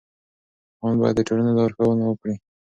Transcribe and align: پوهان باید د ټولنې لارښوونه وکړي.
پوهان 0.77 0.95
باید 1.01 1.15
د 1.17 1.21
ټولنې 1.27 1.51
لارښوونه 1.57 2.03
وکړي. 2.07 2.35